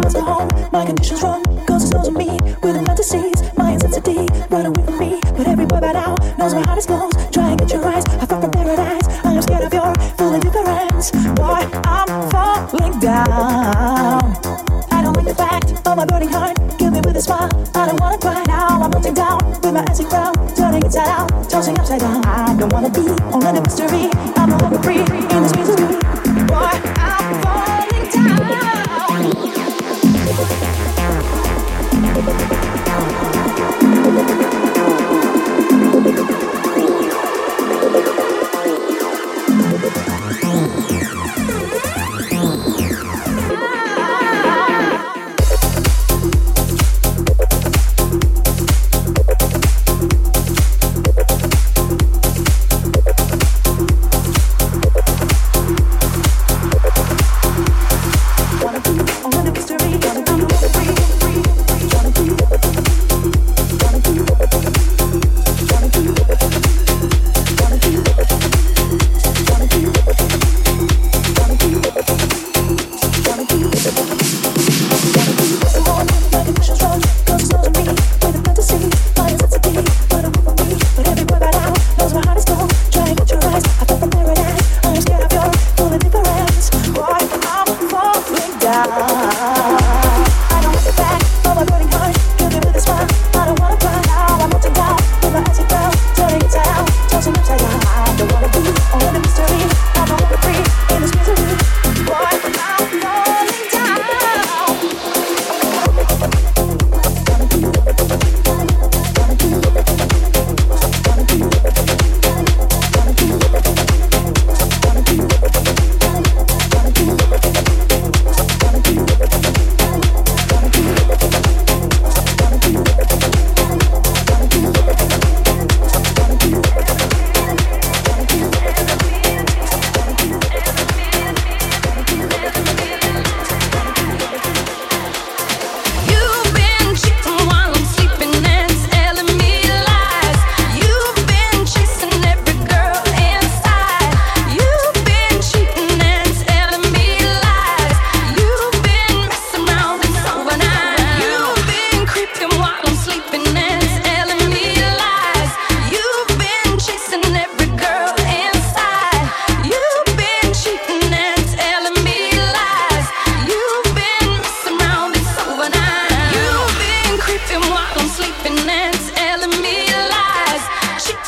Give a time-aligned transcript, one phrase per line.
[0.00, 0.72] limits are hard.
[0.72, 1.42] My conditions wrong.
[1.66, 2.38] cause it's not of me.
[2.62, 5.20] With enough disease, my intensity, run away from me.
[5.36, 7.16] But every boy by now knows my heart is closed.
[7.32, 9.06] Try and get your eyes, I fought for paradise.
[9.24, 11.12] I am scared of your full ignorance.
[11.38, 14.22] Why I'm falling down.
[14.90, 16.56] I don't like the fact of my burning heart.
[16.78, 18.82] Kill me with a smile, I don't wanna cry now.
[18.82, 22.24] I'm melting down with my acid ground, turning inside out, tossing upside down.
[22.24, 24.09] I don't wanna be on the mystery.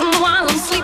[0.03, 0.82] While I'm sleeping.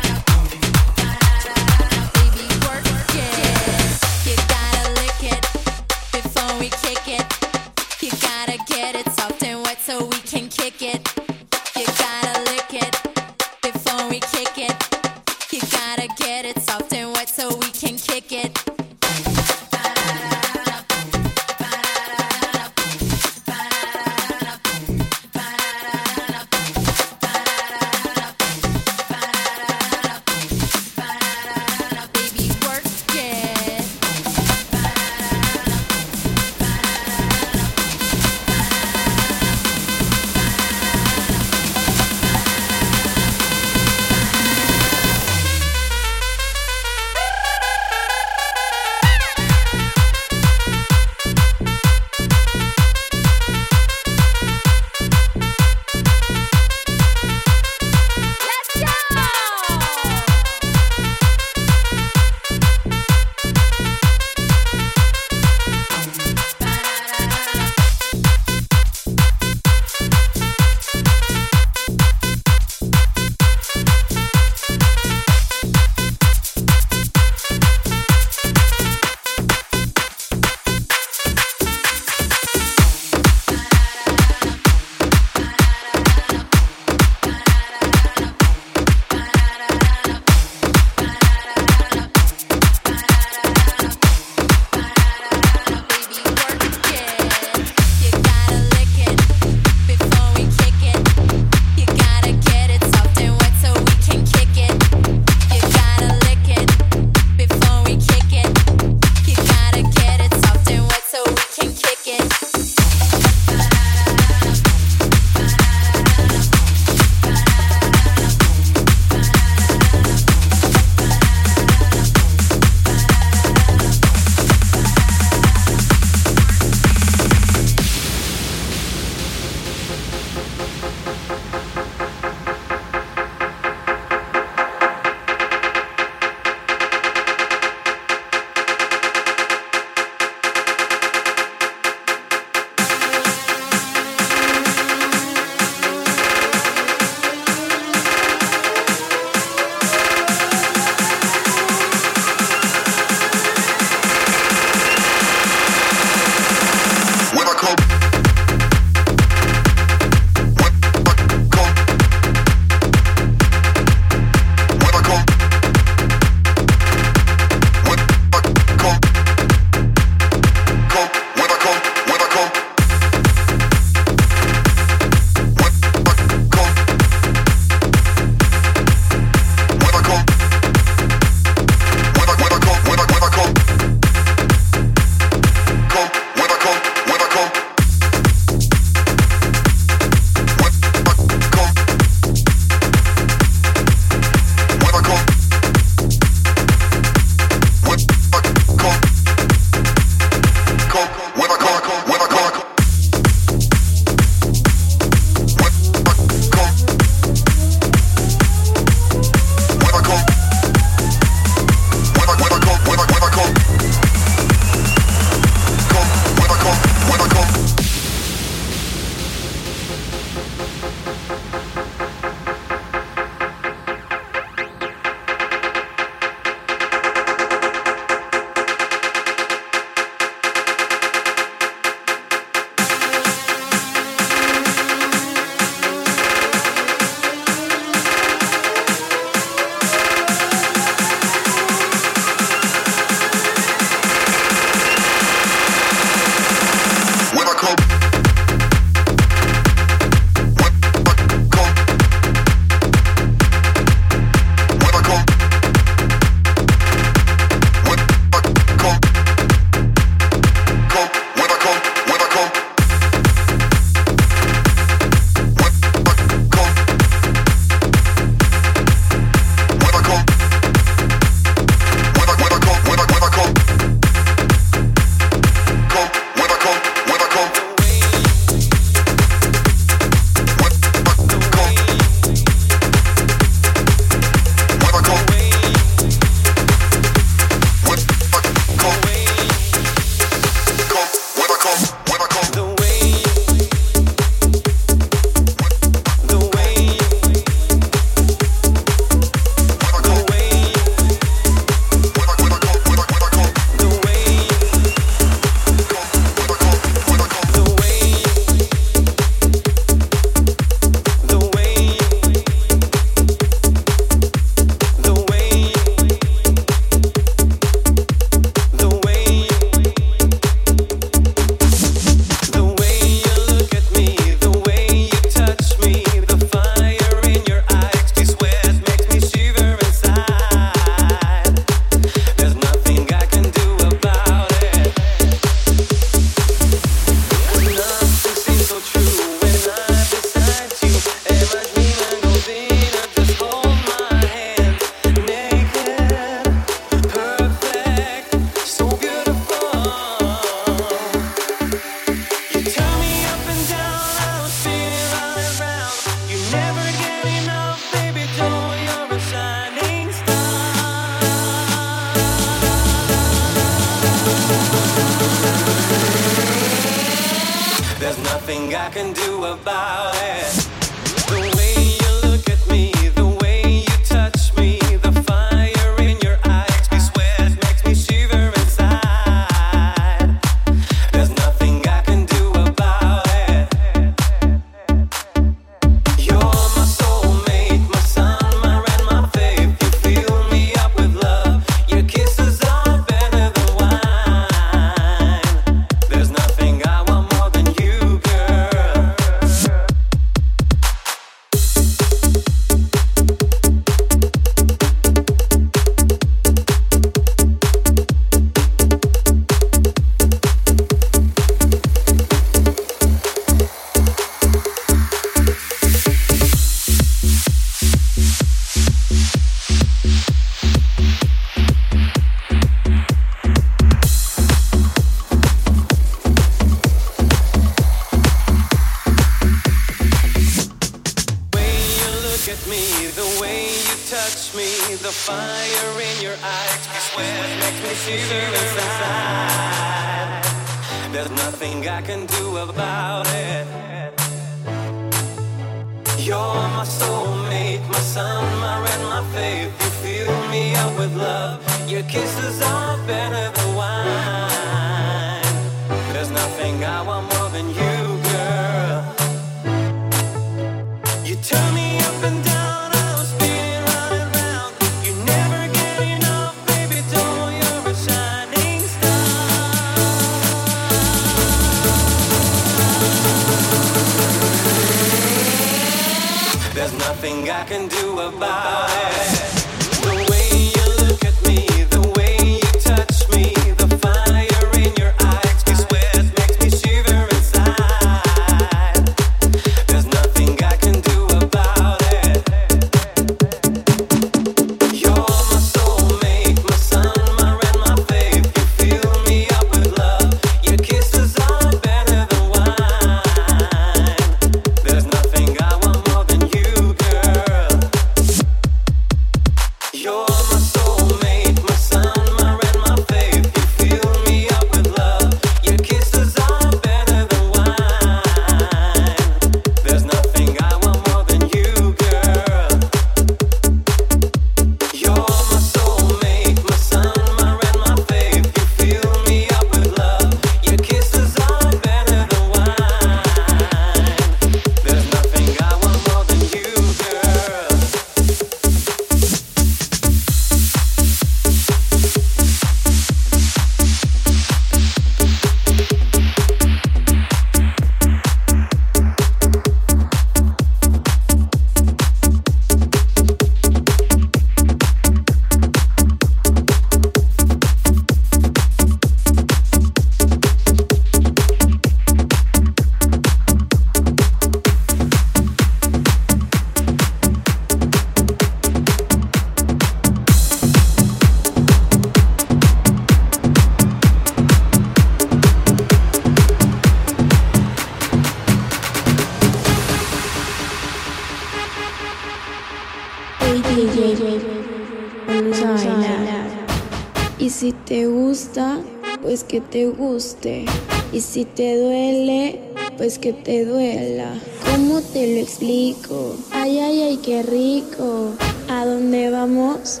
[589.54, 590.64] que te guste.
[591.12, 592.58] Y si te duele,
[592.96, 594.34] pues que te duela.
[594.68, 596.34] ¿Cómo te lo explico?
[596.50, 598.32] Ay, ay, ay, qué rico.
[598.68, 600.00] ¿A dónde vamos?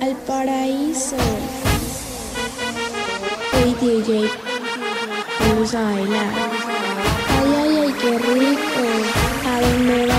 [0.00, 1.16] Al paraíso.
[3.52, 4.26] Hey DJ,
[5.50, 6.32] vamos a bailar.
[7.28, 8.84] Ay, ay, ay, qué rico.
[9.46, 10.13] ¿A dónde vamos?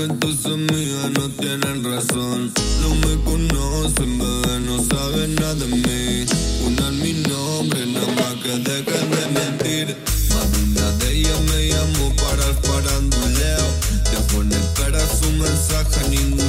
[0.00, 2.50] que tus amigas no tienen razón.
[2.80, 6.26] No me conocen, bebé, no saben nada de mí.
[6.66, 9.96] Unan mi nombre, nada más que dejen de mentir.
[10.30, 13.66] Más una de ellas me llamó para el faranduleo.
[14.10, 16.39] Dejo en espera su mensaje, ningún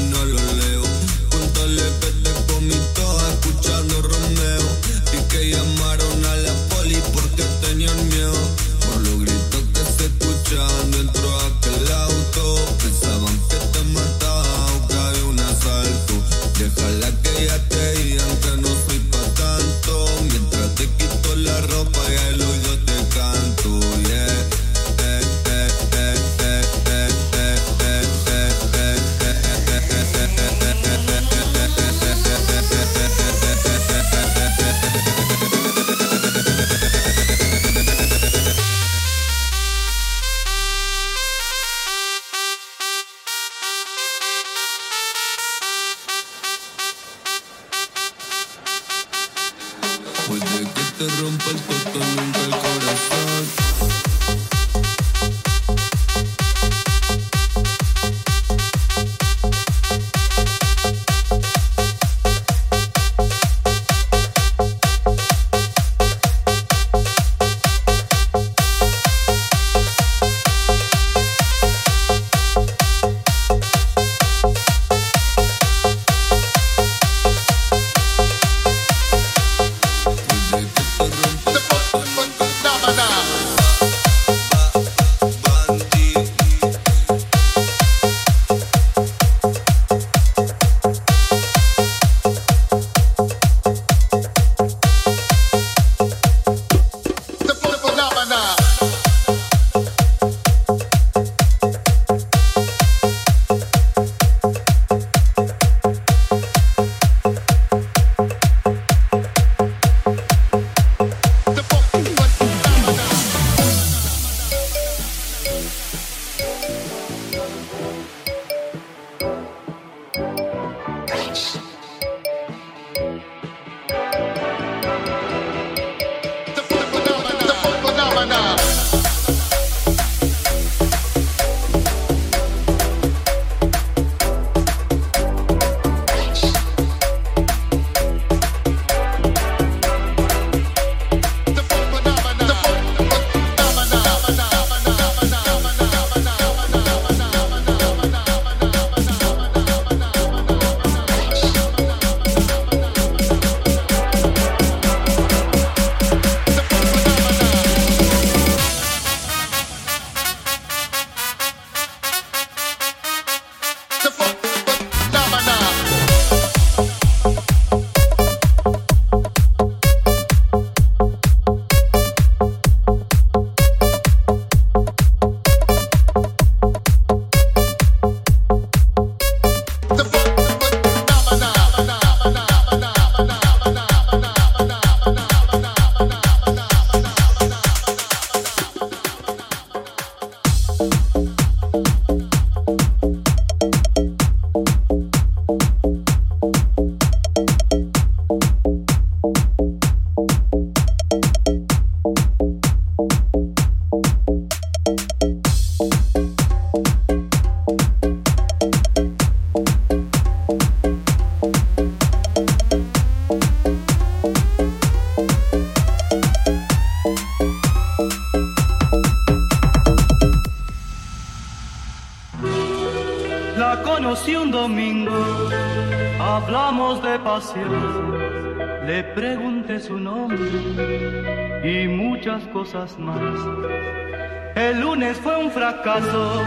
[234.56, 236.42] El lunes fue un fracaso,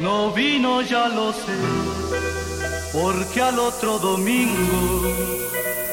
[0.00, 1.52] no vino ya lo sé,
[2.94, 5.02] porque al otro domingo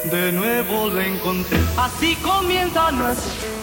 [0.09, 1.57] de nuevo lo encontré.
[1.75, 3.62] Así comienza nuestro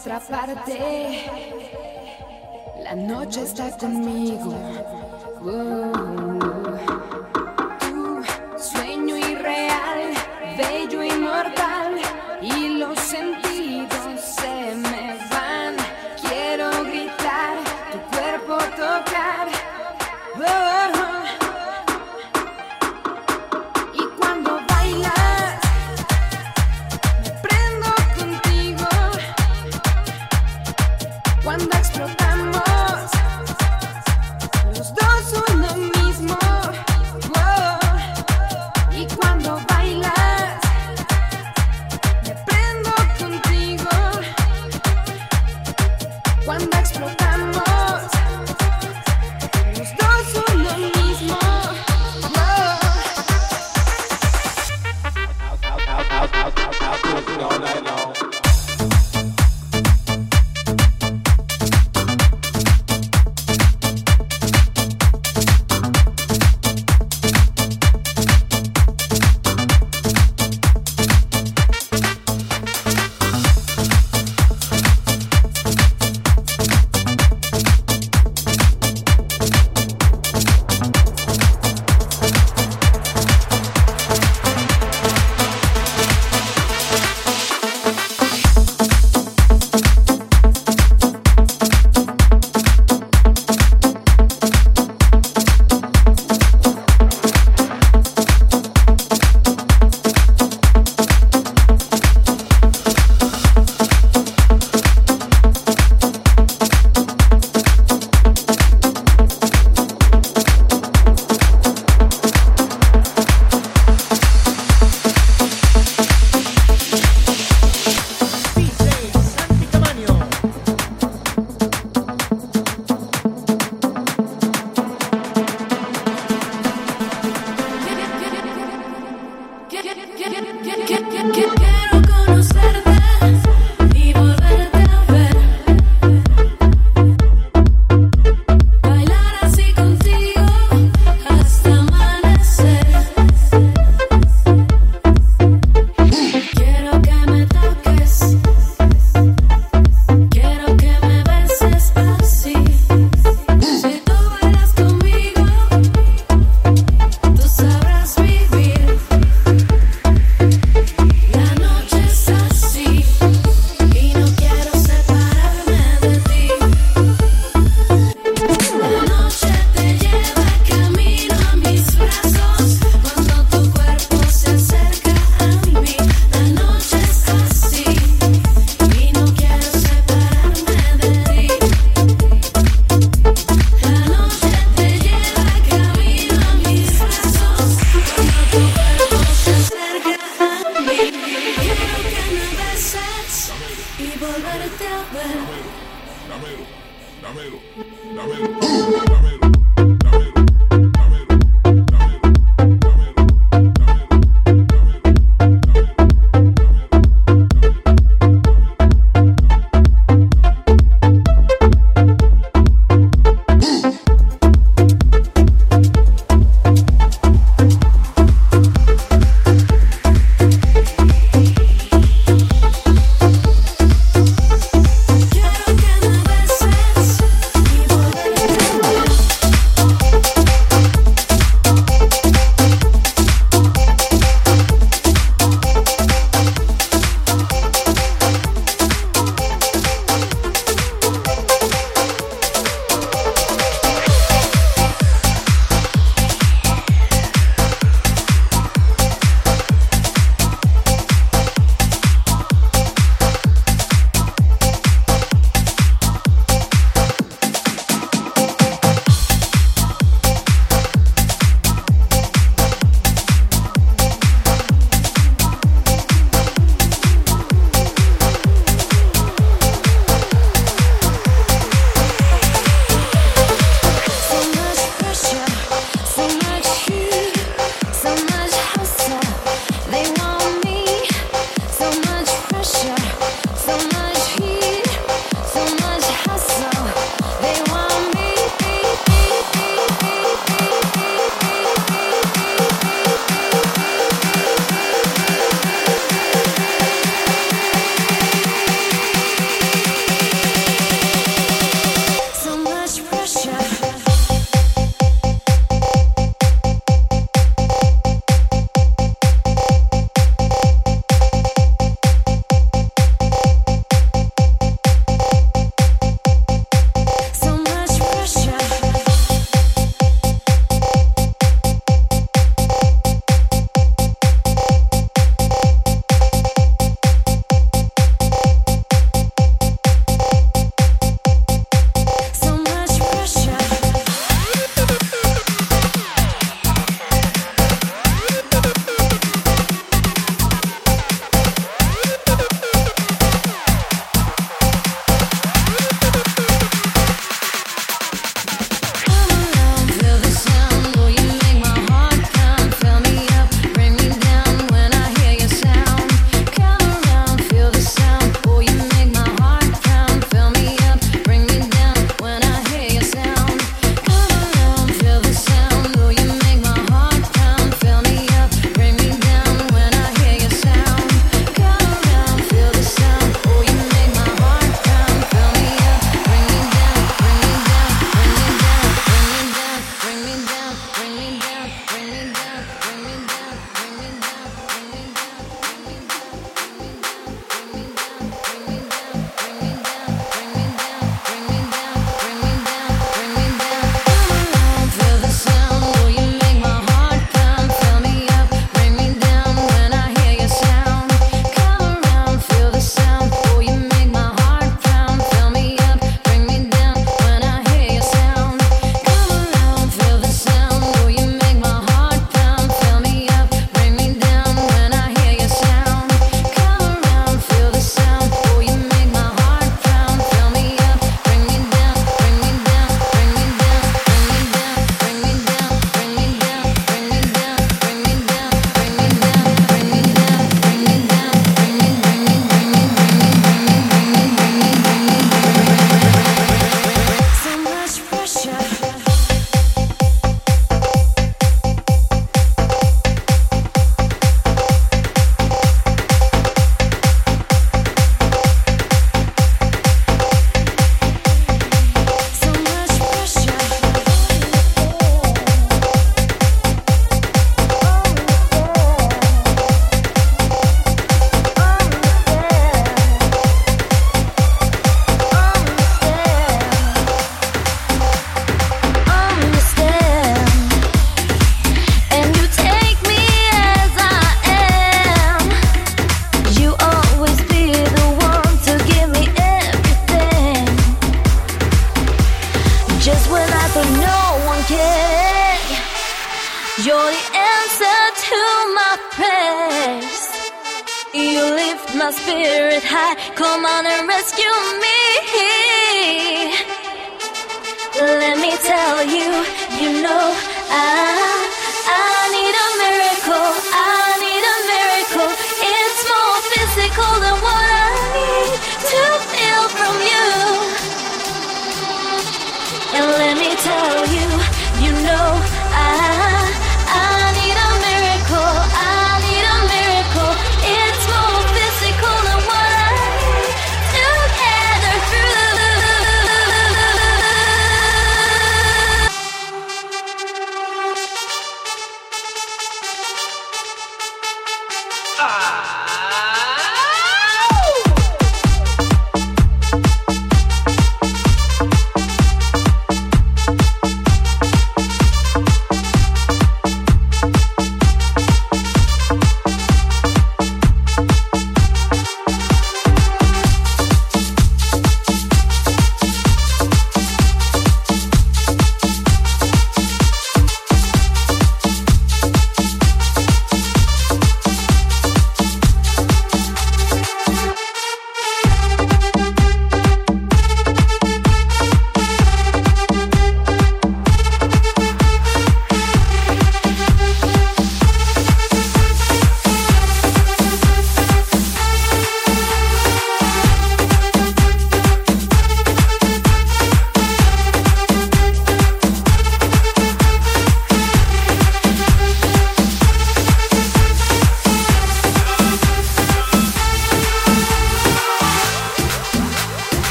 [0.00, 1.30] quise atraparte.
[2.82, 4.54] La noche está conmigo.
[5.42, 6.39] Uh,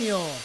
[0.00, 0.39] Camaño